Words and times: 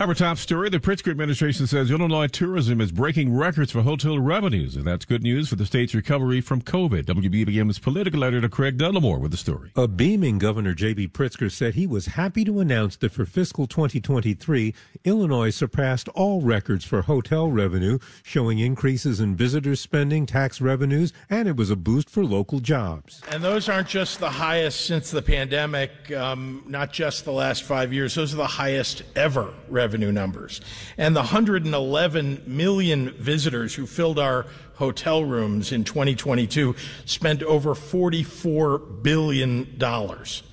Our 0.00 0.14
top 0.14 0.38
story 0.38 0.70
the 0.70 0.78
Pritzker 0.78 1.10
administration 1.10 1.66
says 1.66 1.90
Illinois 1.90 2.26
tourism 2.26 2.80
is 2.80 2.90
breaking 2.90 3.36
records 3.36 3.70
for 3.70 3.82
hotel 3.82 4.18
revenues, 4.18 4.74
and 4.74 4.86
that's 4.86 5.04
good 5.04 5.22
news 5.22 5.50
for 5.50 5.56
the 5.56 5.66
state's 5.66 5.94
recovery 5.94 6.40
from 6.40 6.62
COVID. 6.62 7.04
WBBM's 7.04 7.78
political 7.78 8.24
editor 8.24 8.48
Craig 8.48 8.78
Dellimore 8.78 9.20
with 9.20 9.32
the 9.32 9.36
story. 9.36 9.70
A 9.76 9.86
beaming 9.86 10.38
Governor 10.38 10.72
J.B. 10.72 11.08
Pritzker 11.08 11.52
said 11.52 11.74
he 11.74 11.86
was 11.86 12.06
happy 12.06 12.42
to 12.42 12.58
announce 12.60 12.96
that 12.96 13.12
for 13.12 13.26
fiscal 13.26 13.66
2023, 13.66 14.74
Illinois 15.04 15.50
surpassed 15.50 16.08
all 16.14 16.40
records 16.40 16.86
for 16.86 17.02
hotel 17.02 17.50
revenue, 17.50 17.98
showing 18.22 18.60
increases 18.60 19.20
in 19.20 19.36
visitor 19.36 19.76
spending, 19.76 20.24
tax 20.24 20.62
revenues, 20.62 21.12
and 21.28 21.46
it 21.46 21.56
was 21.56 21.68
a 21.68 21.76
boost 21.76 22.08
for 22.08 22.24
local 22.24 22.60
jobs. 22.60 23.20
And 23.30 23.44
those 23.44 23.68
aren't 23.68 23.88
just 23.88 24.20
the 24.20 24.30
highest 24.30 24.86
since 24.86 25.10
the 25.10 25.22
pandemic, 25.22 26.10
um, 26.12 26.64
not 26.66 26.94
just 26.94 27.26
the 27.26 27.32
last 27.32 27.64
five 27.64 27.92
years, 27.92 28.14
those 28.14 28.32
are 28.32 28.38
the 28.38 28.46
highest 28.46 29.02
ever 29.14 29.52
revenue 29.82 30.12
numbers. 30.12 30.60
And 30.96 31.16
the 31.16 31.20
111 31.20 32.44
million 32.46 33.10
visitors 33.10 33.74
who 33.74 33.84
filled 33.84 34.20
our 34.20 34.46
hotel 34.82 35.24
rooms 35.24 35.70
in 35.70 35.84
2022 35.84 36.74
spent 37.04 37.40
over 37.44 37.72
$44 37.72 39.00
billion. 39.00 39.78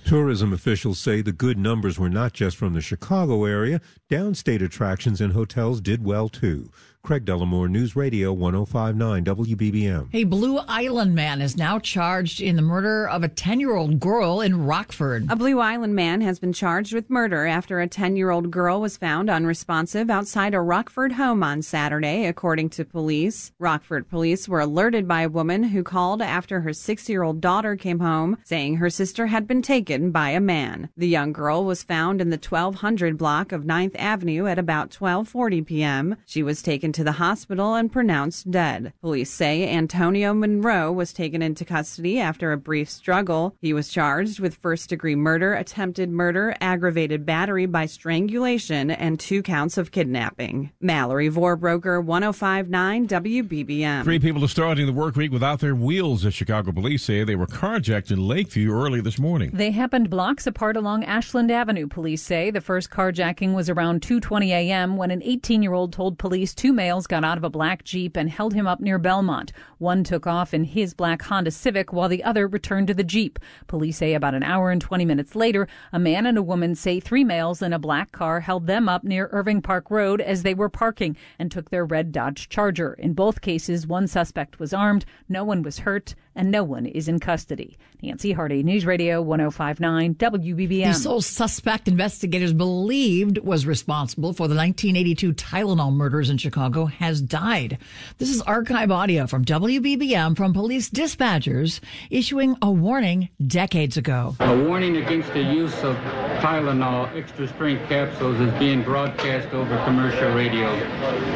Tourism 0.06 0.54
officials 0.54 1.00
say 1.00 1.24
the 1.24 1.32
good 1.32 1.58
numbers 1.58 1.98
were 1.98 2.12
not 2.12 2.34
just 2.34 2.56
from 2.56 2.74
the 2.74 2.82
Chicago 2.82 3.46
area. 3.46 3.82
Downstate 4.08 4.64
attractions 4.64 5.20
and 5.20 5.34
hotels 5.34 5.82
did 5.82 6.06
well 6.06 6.30
too. 6.30 6.70
Craig 7.02 7.26
Dellimore, 7.26 7.70
News 7.70 7.96
Radio 7.96 8.34
1059 8.34 9.24
WBBM. 9.24 10.10
A 10.14 10.26
Blue 10.26 10.58
Island 10.58 11.16
man 11.16 11.42
is 11.42 11.56
now 11.56 11.80
charged 11.80 12.42
in 12.42 12.58
the 12.58 12.62
murder 12.62 13.08
of 13.08 13.24
a 13.24 13.30
10 13.30 13.60
year 13.60 13.76
old 13.76 14.00
girl 14.00 14.42
in 14.42 14.66
Rockford. 14.66 15.26
A 15.30 15.36
Blue 15.36 15.60
Island 15.60 15.96
man 15.96 16.22
has 16.22 16.40
been 16.40 16.52
charged 16.52 16.94
with 16.94 17.10
murder 17.10 17.46
after 17.46 17.80
a 17.80 17.88
10 17.88 18.18
year 18.18 18.32
old 18.32 18.52
girl 18.52 18.82
was 18.82 18.98
found 18.98 19.30
unresponsive 19.30 20.10
outside 20.10 20.54
a 20.54 20.60
Rockford 20.60 21.14
home 21.14 21.42
on 21.42 21.62
Saturday, 21.62 22.26
according 22.26 22.70
to 22.72 22.84
police. 22.84 23.54
Rockford 23.60 24.10
police 24.10 24.19
were 24.20 24.60
alerted 24.60 25.08
by 25.08 25.22
a 25.22 25.30
woman 25.30 25.64
who 25.64 25.82
called 25.82 26.22
after 26.22 26.60
her 26.60 26.74
six 26.74 27.08
year 27.08 27.24
old 27.24 27.40
daughter 27.40 27.78
came 27.78 28.00
home, 28.00 28.38
saying 28.44 28.76
her 28.76 28.90
sister 28.90 29.28
had 29.28 29.48
been 29.48 29.62
taken 29.62 30.12
by 30.12 30.32
a 30.32 30.42
man. 30.42 30.90
The 30.98 31.08
young 31.08 31.32
girl 31.32 31.64
was 31.64 31.84
found 31.84 32.20
in 32.20 32.30
the 32.30 32.38
1200 32.38 33.18
block 33.18 33.54
of 33.54 33.64
9th 33.64 33.96
Avenue 33.96 34.46
at 34.46 34.60
about 34.60 34.94
1240 34.94 35.62
p.m. 35.62 36.18
She 36.26 36.44
was 36.44 36.62
taken 36.62 36.92
to 36.92 37.04
the 37.04 37.14
hospital 37.14 37.76
and 37.76 37.90
pronounced 37.92 38.52
dead. 38.52 38.92
Police 39.00 39.32
say 39.32 39.70
Antonio 39.70 40.34
Monroe 40.34 40.92
was 40.92 41.14
taken 41.14 41.42
into 41.42 41.64
custody 41.64 42.20
after 42.20 42.52
a 42.52 42.58
brief 42.58 42.90
struggle. 42.90 43.56
He 43.62 43.72
was 43.72 43.88
charged 43.88 44.42
with 44.42 44.56
first 44.56 44.90
degree 44.90 45.16
murder, 45.16 45.54
attempted 45.54 46.10
murder, 46.10 46.56
aggravated 46.60 47.26
battery 47.26 47.68
by 47.68 47.86
strangulation, 47.86 48.92
and 48.92 49.18
two 49.18 49.42
counts 49.42 49.78
of 49.78 49.92
kidnapping. 49.92 50.72
Mallory 50.82 51.30
Vorbroker, 51.30 52.04
1059 52.04 53.08
WBBM. 53.08 54.09
Three 54.10 54.18
people 54.18 54.44
are 54.44 54.48
starting 54.48 54.88
the 54.88 54.92
work 54.92 55.16
week 55.16 55.32
without 55.32 55.60
their 55.60 55.76
wheels, 55.76 56.26
as 56.26 56.34
Chicago 56.34 56.72
police 56.72 57.04
say. 57.04 57.24
They 57.24 57.36
were 57.36 57.46
carjacked 57.46 58.10
in 58.10 58.28
Lakeview 58.28 58.74
early 58.74 59.02
this 59.02 59.20
morning. 59.20 59.52
They 59.54 59.70
happened 59.70 60.10
blocks 60.10 60.48
apart 60.48 60.76
along 60.76 61.04
Ashland 61.04 61.52
Avenue, 61.52 61.86
police 61.86 62.24
say. 62.24 62.50
The 62.50 62.60
first 62.60 62.90
carjacking 62.90 63.54
was 63.54 63.70
around 63.70 64.02
2.20 64.02 64.48
a.m. 64.48 64.98
when 64.98 65.12
an 65.12 65.22
18-year-old 65.22 65.94
told 65.94 66.18
police 66.18 66.56
two 66.56 66.74
males 66.74 67.06
got 67.06 67.24
out 67.24 67.38
of 67.38 67.44
a 67.44 67.52
black 67.52 67.84
Jeep 67.84 68.18
and 68.18 68.32
held 68.32 68.56
him 68.56 68.66
up 68.66 68.80
near 68.80 68.98
Belmont. 68.98 69.52
One 69.78 70.04
took 70.04 70.26
off 70.26 70.56
in 70.56 70.64
his 70.64 70.96
black 70.96 71.22
Honda 71.22 71.52
Civic 71.52 71.94
while 71.94 72.10
the 72.10 72.24
other 72.24 72.48
returned 72.48 72.88
to 72.88 72.96
the 72.96 73.04
Jeep. 73.04 73.38
Police 73.68 73.98
say 73.98 74.16
about 74.16 74.34
an 74.34 74.42
hour 74.42 74.72
and 74.72 74.82
20 74.82 75.06
minutes 75.06 75.36
later, 75.36 75.68
a 75.94 76.00
man 76.00 76.26
and 76.26 76.36
a 76.36 76.42
woman 76.42 76.74
say 76.74 77.00
three 77.00 77.24
males 77.24 77.62
in 77.62 77.74
a 77.74 77.80
black 77.80 78.12
car 78.12 78.40
held 78.40 78.66
them 78.66 78.90
up 78.90 79.04
near 79.04 79.30
Irving 79.32 79.62
Park 79.62 79.92
Road 79.92 80.20
as 80.20 80.42
they 80.42 80.56
were 80.56 80.68
parking 80.68 81.16
and 81.38 81.52
took 81.52 81.70
their 81.70 81.86
red 81.86 82.12
Dodge 82.12 82.50
Charger. 82.50 82.94
In 82.96 83.14
both 83.14 83.42
cases, 83.42 83.86
one 83.90 84.08
suspect 84.08 84.60
was 84.60 84.74
armed, 84.74 85.06
no 85.28 85.44
one 85.44 85.64
was 85.64 85.80
hurt, 85.80 86.16
and 86.36 86.52
no 86.52 86.64
one 86.64 86.86
is 86.86 87.10
in 87.10 87.20
custody. 87.20 87.78
Nancy 88.02 88.32
Hardy, 88.32 88.64
News 88.64 88.86
Radio 88.86 89.22
1059 89.22 90.16
WBBM. 90.16 90.86
The 90.86 90.94
sole 90.94 91.22
suspect 91.22 91.90
investigators 91.90 92.54
believed 92.54 93.40
was 93.40 93.66
responsible 93.66 94.32
for 94.32 94.48
the 94.48 94.56
1982 94.56 95.34
Tylenol 95.34 95.92
murders 95.92 96.30
in 96.30 96.38
Chicago 96.38 96.86
has 96.86 97.22
died. 97.22 97.78
This 98.20 98.30
is 98.30 98.42
archive 98.44 98.92
audio 98.92 99.28
from 99.28 99.44
WBBM 99.44 100.38
from 100.38 100.54
police 100.54 100.90
dispatchers 100.90 101.82
issuing 102.10 102.56
a 102.62 102.72
warning 102.72 103.28
decades 103.46 103.98
ago. 103.98 104.36
A 104.40 104.64
warning 104.64 104.98
against 104.98 105.34
the 105.34 105.44
use 105.44 105.76
of 105.84 105.98
Tylenol 106.40 107.14
extra 107.18 107.48
strength 107.50 107.90
capsules 107.90 108.40
is 108.40 108.54
being 108.60 108.84
broadcast 108.84 109.54
over 109.54 109.76
commercial 109.84 110.32
radio. 110.34 110.74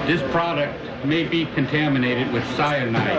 This 0.06 0.22
product 0.32 0.93
may 1.06 1.24
be 1.24 1.46
contaminated 1.46 2.32
with 2.32 2.44
cyanide 2.56 3.18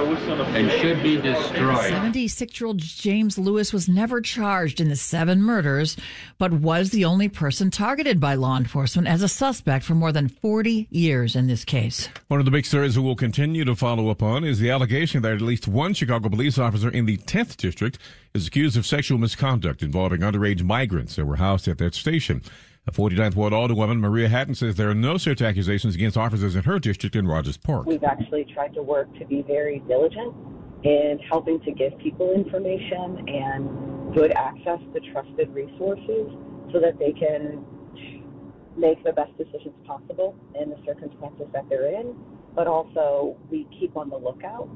and 0.54 0.70
should 0.80 1.02
be 1.02 1.16
destroyed. 1.16 1.90
76 1.90 2.60
year 2.60 2.68
old 2.68 2.78
James 2.78 3.38
Lewis 3.38 3.72
was 3.72 3.88
never 3.88 4.20
charged 4.20 4.80
in 4.80 4.88
the 4.88 4.96
seven 4.96 5.42
murders, 5.42 5.96
but 6.38 6.52
was 6.52 6.90
the 6.90 7.04
only 7.04 7.28
person 7.28 7.70
targeted 7.70 8.20
by 8.20 8.34
law 8.34 8.56
enforcement 8.56 9.08
as 9.08 9.22
a 9.22 9.28
suspect 9.28 9.84
for 9.84 9.94
more 9.94 10.12
than 10.12 10.28
40 10.28 10.88
years 10.90 11.36
in 11.36 11.46
this 11.46 11.64
case. 11.64 12.08
One 12.28 12.40
of 12.40 12.46
the 12.46 12.52
big 12.52 12.66
stories 12.66 12.94
that 12.94 13.02
we'll 13.02 13.16
continue 13.16 13.64
to 13.64 13.74
follow 13.74 14.08
up 14.08 14.22
on 14.22 14.44
is 14.44 14.58
the 14.58 14.70
allegation 14.70 15.22
that 15.22 15.32
at 15.32 15.40
least 15.40 15.68
one 15.68 15.94
Chicago 15.94 16.28
police 16.28 16.58
officer 16.58 16.88
in 16.88 17.06
the 17.06 17.16
10th 17.18 17.56
district 17.56 17.98
is 18.34 18.46
accused 18.46 18.76
of 18.76 18.86
sexual 18.86 19.18
misconduct 19.18 19.82
involving 19.82 20.20
underage 20.20 20.62
migrants 20.62 21.16
that 21.16 21.24
were 21.24 21.36
housed 21.36 21.68
at 21.68 21.78
that 21.78 21.94
station. 21.94 22.42
A 22.86 22.92
49th 22.92 23.34
Ward 23.34 23.54
Alderwoman, 23.54 23.98
Maria 23.98 24.28
Hadden, 24.28 24.54
says 24.54 24.74
there 24.74 24.90
are 24.90 24.94
no 24.94 25.16
such 25.16 25.40
accusations 25.40 25.94
against 25.94 26.18
officers 26.18 26.54
in 26.54 26.64
her 26.64 26.78
district 26.78 27.16
in 27.16 27.26
Rogers 27.26 27.56
Park. 27.56 27.86
We've 27.86 28.04
actually 28.04 28.44
tried 28.52 28.74
to 28.74 28.82
work 28.82 29.08
to 29.18 29.24
be 29.24 29.40
very 29.40 29.78
diligent 29.88 30.34
in 30.82 31.18
helping 31.26 31.60
to 31.60 31.72
give 31.72 31.96
people 31.96 32.32
information 32.32 33.26
and 33.26 34.14
good 34.14 34.32
access 34.32 34.80
to 34.92 35.00
trusted 35.12 35.48
resources 35.54 36.30
so 36.72 36.78
that 36.78 36.98
they 36.98 37.12
can 37.12 37.64
make 38.76 39.02
the 39.02 39.14
best 39.14 39.34
decisions 39.38 39.74
possible 39.86 40.36
in 40.60 40.68
the 40.68 40.76
circumstances 40.84 41.46
that 41.54 41.66
they're 41.70 41.88
in. 41.88 42.14
But 42.54 42.66
also, 42.66 43.38
we 43.50 43.66
keep 43.80 43.96
on 43.96 44.10
the 44.10 44.18
lookout 44.18 44.68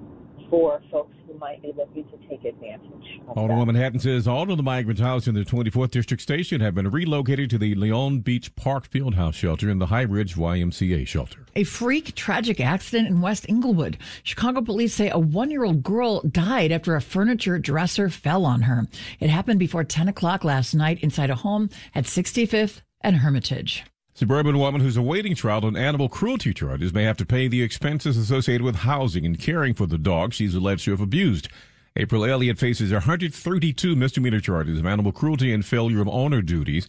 for 0.50 0.80
folks 0.90 1.14
who 1.26 1.38
might 1.38 1.60
be 1.62 1.72
looking 1.76 2.04
to 2.04 2.16
take 2.28 2.44
advantage. 2.44 3.20
Of 3.28 3.36
Alderwoman 3.36 3.76
Hadden 3.76 4.00
says 4.00 4.26
all 4.26 4.50
of 4.50 4.56
the 4.56 4.62
migrant 4.62 4.98
housed 4.98 5.28
in 5.28 5.34
the 5.34 5.44
24th 5.44 5.90
District 5.90 6.22
Station 6.22 6.60
have 6.60 6.74
been 6.74 6.90
relocated 6.90 7.50
to 7.50 7.58
the 7.58 7.74
Leone 7.74 8.20
Beach 8.20 8.54
Park 8.56 8.88
Fieldhouse 8.90 9.34
Shelter 9.34 9.68
and 9.68 9.80
the 9.80 9.86
High 9.86 10.02
Ridge 10.02 10.34
YMCA 10.36 11.06
Shelter. 11.06 11.46
A 11.54 11.64
freak 11.64 12.14
tragic 12.14 12.60
accident 12.60 13.08
in 13.08 13.20
West 13.20 13.46
Englewood. 13.48 13.98
Chicago 14.22 14.60
police 14.60 14.94
say 14.94 15.10
a 15.10 15.18
one 15.18 15.50
year 15.50 15.64
old 15.64 15.82
girl 15.82 16.20
died 16.22 16.72
after 16.72 16.96
a 16.96 17.00
furniture 17.00 17.58
dresser 17.58 18.08
fell 18.08 18.44
on 18.44 18.62
her. 18.62 18.86
It 19.20 19.30
happened 19.30 19.58
before 19.58 19.84
10 19.84 20.08
o'clock 20.08 20.44
last 20.44 20.74
night 20.74 21.00
inside 21.00 21.30
a 21.30 21.34
home 21.34 21.70
at 21.94 22.04
65th 22.04 22.80
and 23.00 23.16
Hermitage. 23.16 23.84
Suburban 24.18 24.58
woman 24.58 24.80
who's 24.80 24.96
awaiting 24.96 25.36
trial 25.36 25.64
on 25.64 25.76
animal 25.76 26.08
cruelty 26.08 26.52
charges 26.52 26.92
may 26.92 27.04
have 27.04 27.16
to 27.18 27.24
pay 27.24 27.46
the 27.46 27.62
expenses 27.62 28.16
associated 28.16 28.64
with 28.64 28.74
housing 28.74 29.24
and 29.24 29.38
caring 29.38 29.74
for 29.74 29.86
the 29.86 29.96
dog 29.96 30.32
she's 30.32 30.56
alleged 30.56 30.86
to 30.86 30.90
have 30.90 31.00
abused. 31.00 31.46
April 31.94 32.24
Elliott 32.24 32.58
faces 32.58 32.90
132 32.90 33.94
misdemeanor 33.94 34.40
charges 34.40 34.80
of 34.80 34.86
animal 34.86 35.12
cruelty 35.12 35.52
and 35.52 35.64
failure 35.64 36.00
of 36.00 36.08
owner 36.08 36.42
duties. 36.42 36.88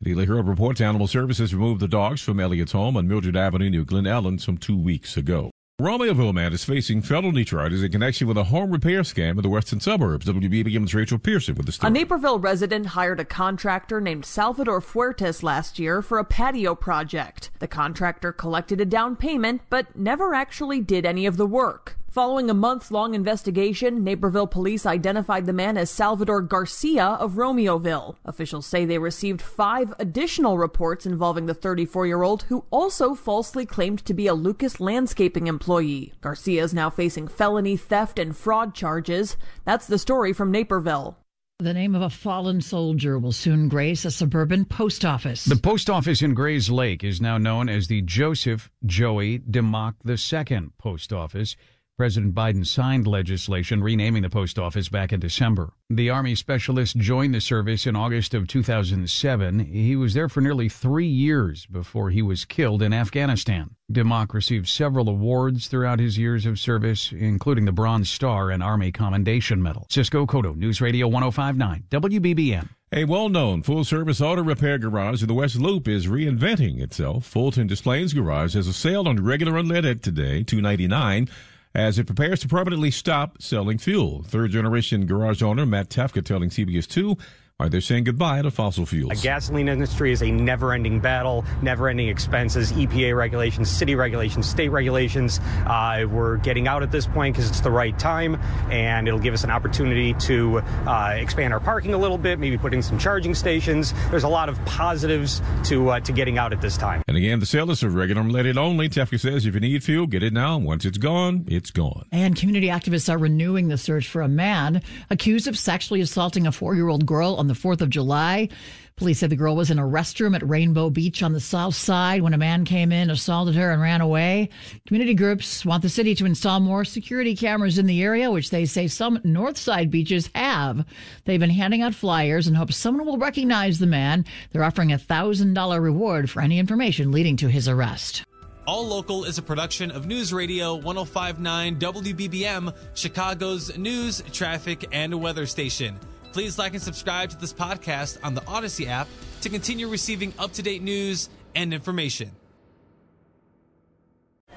The 0.00 0.14
Daily 0.14 0.24
Herald 0.24 0.48
reports 0.48 0.80
Animal 0.80 1.06
Services 1.06 1.54
removed 1.54 1.82
the 1.82 1.86
dogs 1.86 2.22
from 2.22 2.40
Elliott's 2.40 2.72
home 2.72 2.96
on 2.96 3.06
Mildred 3.06 3.36
Avenue 3.36 3.68
near 3.68 3.84
Glen 3.84 4.04
Ellyn 4.04 4.40
some 4.40 4.56
two 4.56 4.78
weeks 4.78 5.18
ago. 5.18 5.50
Romeoville 5.80 6.34
man 6.34 6.52
is 6.52 6.62
facing 6.62 7.00
felony 7.00 7.42
charges 7.42 7.82
in 7.82 7.90
connection 7.90 8.28
with 8.28 8.36
a 8.36 8.44
home 8.44 8.70
repair 8.70 9.00
scam 9.00 9.30
in 9.30 9.42
the 9.42 9.48
western 9.48 9.80
suburbs. 9.80 10.26
WBBM's 10.26 10.94
Rachel 10.94 11.18
Pearson 11.18 11.54
with 11.54 11.64
the 11.64 11.72
story. 11.72 11.88
A 11.88 11.90
Naperville 11.90 12.38
resident 12.38 12.84
hired 12.86 13.18
a 13.18 13.24
contractor 13.24 13.98
named 13.98 14.26
Salvador 14.26 14.82
Fuertes 14.82 15.42
last 15.42 15.78
year 15.78 16.02
for 16.02 16.18
a 16.18 16.24
patio 16.24 16.74
project. 16.74 17.50
The 17.60 17.66
contractor 17.66 18.30
collected 18.30 18.78
a 18.80 18.84
down 18.84 19.16
payment, 19.16 19.62
but 19.70 19.96
never 19.96 20.34
actually 20.34 20.82
did 20.82 21.06
any 21.06 21.24
of 21.24 21.38
the 21.38 21.46
work. 21.46 21.96
Following 22.10 22.50
a 22.50 22.54
month 22.54 22.90
long 22.90 23.14
investigation, 23.14 24.02
Naperville 24.02 24.48
police 24.48 24.84
identified 24.84 25.46
the 25.46 25.52
man 25.52 25.78
as 25.78 25.90
Salvador 25.90 26.42
Garcia 26.42 27.04
of 27.04 27.34
Romeoville. 27.34 28.16
Officials 28.24 28.66
say 28.66 28.84
they 28.84 28.98
received 28.98 29.40
five 29.40 29.94
additional 30.00 30.58
reports 30.58 31.06
involving 31.06 31.46
the 31.46 31.54
34 31.54 32.08
year 32.08 32.24
old 32.24 32.42
who 32.48 32.64
also 32.72 33.14
falsely 33.14 33.64
claimed 33.64 34.04
to 34.04 34.12
be 34.12 34.26
a 34.26 34.34
Lucas 34.34 34.80
landscaping 34.80 35.46
employee. 35.46 36.12
Garcia 36.20 36.64
is 36.64 36.74
now 36.74 36.90
facing 36.90 37.28
felony 37.28 37.76
theft 37.76 38.18
and 38.18 38.36
fraud 38.36 38.74
charges. 38.74 39.36
That's 39.64 39.86
the 39.86 39.96
story 39.96 40.32
from 40.32 40.50
Naperville. 40.50 41.16
The 41.60 41.74
name 41.74 41.94
of 41.94 42.02
a 42.02 42.10
fallen 42.10 42.60
soldier 42.60 43.20
will 43.20 43.30
soon 43.30 43.68
grace 43.68 44.04
a 44.04 44.10
suburban 44.10 44.64
post 44.64 45.04
office. 45.04 45.44
The 45.44 45.54
post 45.54 45.88
office 45.88 46.22
in 46.22 46.34
Grayslake 46.34 47.04
is 47.04 47.20
now 47.20 47.38
known 47.38 47.68
as 47.68 47.86
the 47.86 48.02
Joseph 48.02 48.68
Joey 48.84 49.38
DeMock 49.38 49.94
II 50.04 50.70
Post 50.76 51.12
Office. 51.12 51.54
President 52.00 52.34
Biden 52.34 52.66
signed 52.66 53.06
legislation 53.06 53.82
renaming 53.82 54.22
the 54.22 54.30
post 54.30 54.58
office 54.58 54.88
back 54.88 55.12
in 55.12 55.20
December. 55.20 55.74
The 55.90 56.08
Army 56.08 56.34
specialist 56.34 56.96
joined 56.96 57.34
the 57.34 57.42
service 57.42 57.86
in 57.86 57.94
August 57.94 58.32
of 58.32 58.48
2007. 58.48 59.58
He 59.58 59.96
was 59.96 60.14
there 60.14 60.30
for 60.30 60.40
nearly 60.40 60.70
three 60.70 61.06
years 61.06 61.66
before 61.66 62.08
he 62.08 62.22
was 62.22 62.46
killed 62.46 62.80
in 62.80 62.94
Afghanistan. 62.94 63.72
DeMock 63.92 64.32
received 64.32 64.66
several 64.66 65.10
awards 65.10 65.66
throughout 65.66 66.00
his 66.00 66.16
years 66.16 66.46
of 66.46 66.58
service, 66.58 67.12
including 67.12 67.66
the 67.66 67.70
Bronze 67.70 68.08
Star 68.08 68.50
and 68.50 68.62
Army 68.62 68.90
Commendation 68.90 69.62
Medal. 69.62 69.86
Cisco 69.90 70.24
Cotto, 70.24 70.56
News 70.56 70.80
Radio 70.80 71.06
1059, 71.06 71.84
WBBM. 71.90 72.66
A 72.94 73.04
well-known 73.04 73.62
full-service 73.62 74.22
auto 74.22 74.42
repair 74.42 74.78
garage 74.78 75.20
in 75.20 75.28
the 75.28 75.34
West 75.34 75.56
Loop 75.56 75.86
is 75.86 76.06
reinventing 76.06 76.80
itself. 76.80 77.26
Fulton 77.26 77.66
Displays 77.66 78.14
Garage 78.14 78.54
has 78.54 78.66
a 78.66 78.72
sale 78.72 79.06
on 79.06 79.22
regular 79.22 79.52
unleaded 79.52 80.00
today, 80.00 80.42
299 80.42 81.28
as 81.74 81.98
it 81.98 82.06
prepares 82.06 82.40
to 82.40 82.48
permanently 82.48 82.90
stop 82.90 83.40
selling 83.40 83.78
fuel. 83.78 84.22
Third 84.24 84.50
generation 84.50 85.06
garage 85.06 85.42
owner 85.42 85.64
Matt 85.66 85.88
Tefka 85.88 86.24
telling 86.24 86.50
CBS 86.50 86.88
2 86.88 87.16
why 87.60 87.68
they're 87.68 87.82
saying 87.82 88.04
goodbye 88.04 88.40
to 88.40 88.50
fossil 88.50 88.86
fuels. 88.86 89.12
A 89.12 89.22
gasoline 89.22 89.68
industry 89.68 90.12
is 90.12 90.22
a 90.22 90.30
never 90.30 90.72
ending 90.72 90.98
battle, 90.98 91.44
never 91.60 91.90
ending 91.90 92.08
expenses, 92.08 92.72
EPA 92.72 93.14
regulations, 93.14 93.68
city 93.68 93.94
regulations, 93.94 94.48
state 94.48 94.70
regulations. 94.70 95.40
Uh, 95.66 96.06
we're 96.10 96.38
getting 96.38 96.66
out 96.66 96.82
at 96.82 96.90
this 96.90 97.06
point 97.06 97.36
because 97.36 97.50
it's 97.50 97.60
the 97.60 97.70
right 97.70 97.98
time 97.98 98.36
and 98.70 99.06
it'll 99.06 99.20
give 99.20 99.34
us 99.34 99.44
an 99.44 99.50
opportunity 99.50 100.14
to 100.14 100.60
uh, 100.86 101.12
expand 101.16 101.52
our 101.52 101.60
parking 101.60 101.92
a 101.92 101.98
little 101.98 102.16
bit, 102.16 102.38
maybe 102.38 102.56
put 102.56 102.72
in 102.72 102.82
some 102.82 102.98
charging 102.98 103.34
stations. 103.34 103.92
There's 104.10 104.24
a 104.24 104.28
lot 104.28 104.48
of 104.48 104.58
positives 104.64 105.42
to, 105.64 105.90
uh, 105.90 106.00
to 106.00 106.12
getting 106.12 106.38
out 106.38 106.54
at 106.54 106.62
this 106.62 106.78
time. 106.78 107.02
And 107.08 107.16
again, 107.18 107.40
the 107.40 107.46
sale 107.46 107.70
is 107.70 107.80
for 107.80 107.90
regular 107.90 108.22
unleaded 108.22 108.56
only. 108.56 108.88
Tefka 108.88 109.20
says 109.20 109.44
if 109.44 109.52
you 109.52 109.60
need 109.60 109.84
fuel, 109.84 110.06
get 110.06 110.22
it 110.22 110.32
now. 110.32 110.56
Once 110.56 110.86
it's 110.86 110.98
gone, 110.98 111.44
it's 111.46 111.70
gone. 111.70 112.06
And 112.10 112.36
community 112.36 112.68
activists 112.68 113.12
are 113.12 113.18
renewing 113.18 113.68
the 113.68 113.76
search 113.76 114.08
for 114.08 114.22
a 114.22 114.28
man 114.28 114.80
accused 115.10 115.46
of 115.46 115.58
sexually 115.58 116.00
assaulting 116.00 116.46
a 116.46 116.52
four 116.52 116.74
year 116.74 116.88
old 116.88 117.04
girl 117.04 117.34
on 117.34 117.49
the 117.50 117.54
4th 117.54 117.80
of 117.80 117.90
July. 117.90 118.48
Police 118.96 119.18
said 119.18 119.30
the 119.30 119.36
girl 119.36 119.56
was 119.56 119.70
in 119.70 119.78
a 119.78 119.82
restroom 119.82 120.36
at 120.36 120.46
Rainbow 120.46 120.90
Beach 120.90 121.22
on 121.22 121.32
the 121.32 121.40
south 121.40 121.74
side 121.74 122.20
when 122.22 122.34
a 122.34 122.38
man 122.38 122.64
came 122.64 122.92
in, 122.92 123.08
assaulted 123.08 123.54
her, 123.54 123.70
and 123.70 123.80
ran 123.80 124.00
away. 124.00 124.50
Community 124.86 125.14
groups 125.14 125.64
want 125.64 125.82
the 125.82 125.88
city 125.88 126.14
to 126.14 126.26
install 126.26 126.60
more 126.60 126.84
security 126.84 127.34
cameras 127.34 127.78
in 127.78 127.86
the 127.86 128.02
area, 128.02 128.30
which 128.30 128.50
they 128.50 128.66
say 128.66 128.86
some 128.86 129.18
north 129.24 129.56
side 129.56 129.90
beaches 129.90 130.28
have. 130.34 130.84
They've 131.24 131.40
been 131.40 131.48
handing 131.48 131.80
out 131.80 131.94
flyers 131.94 132.46
and 132.46 132.56
hope 132.56 132.72
someone 132.72 133.06
will 133.06 133.16
recognize 133.16 133.78
the 133.78 133.86
man. 133.86 134.26
They're 134.52 134.64
offering 134.64 134.92
a 134.92 134.98
$1,000 134.98 135.82
reward 135.82 136.30
for 136.30 136.42
any 136.42 136.58
information 136.58 137.10
leading 137.10 137.36
to 137.38 137.48
his 137.48 137.68
arrest. 137.68 138.24
All 138.66 138.86
Local 138.86 139.24
is 139.24 139.38
a 139.38 139.42
production 139.42 139.90
of 139.90 140.06
News 140.06 140.32
Radio 140.32 140.74
1059 140.74 141.78
WBBM, 141.78 142.76
Chicago's 142.94 143.76
news, 143.78 144.22
traffic, 144.30 144.86
and 144.92 145.14
weather 145.20 145.46
station. 145.46 145.98
Please 146.32 146.58
like 146.58 146.74
and 146.74 146.82
subscribe 146.82 147.30
to 147.30 147.36
this 147.36 147.52
podcast 147.52 148.18
on 148.22 148.34
the 148.34 148.40
Audacy 148.42 148.86
app 148.86 149.08
to 149.40 149.48
continue 149.48 149.88
receiving 149.88 150.32
up 150.38 150.52
to 150.52 150.62
date 150.62 150.82
news 150.82 151.28
and 151.54 151.74
information. 151.74 152.30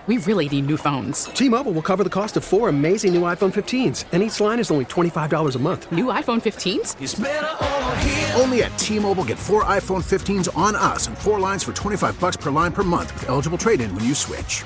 We 0.06 0.18
really 0.18 0.50
need 0.50 0.66
new 0.68 0.76
phones. 0.76 1.26
T 1.26 1.48
Mobile 1.48 1.72
will 1.72 1.82
cover 1.82 2.04
the 2.04 2.10
cost 2.10 2.36
of 2.36 2.44
four 2.44 2.68
amazing 2.68 3.14
new 3.14 3.22
iPhone 3.22 3.54
15s, 3.54 4.04
and 4.12 4.22
each 4.22 4.42
line 4.42 4.60
is 4.60 4.70
only 4.70 4.84
$25 4.84 5.56
a 5.56 5.60
month. 5.60 5.90
New 5.94 6.06
iPhone 6.08 6.42
15s? 6.42 8.38
Only 8.38 8.64
at 8.64 8.78
T 8.78 9.00
Mobile 9.00 9.24
get 9.24 9.40
four 9.40 9.64
iPhone 9.64 10.04
15s 10.04 10.56
on 10.58 10.76
us 10.76 11.08
and 11.08 11.18
four 11.18 11.40
lines 11.40 11.64
for 11.64 11.72
25 11.72 12.20
bucks 12.20 12.36
per 12.36 12.52
line 12.52 12.74
per 12.74 12.84
month 12.84 13.14
with 13.14 13.30
eligible 13.30 13.58
trade 13.58 13.80
in 13.80 13.96
when 13.96 14.04
you 14.04 14.14
switch. 14.14 14.66